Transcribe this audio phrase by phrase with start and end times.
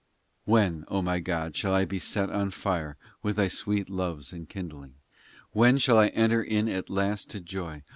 [0.47, 4.21] XI When, O my God, shall I be set on fire With Thy sweet love
[4.21, 4.95] s enkindling?
[5.51, 7.83] When shall I enter in at last to joy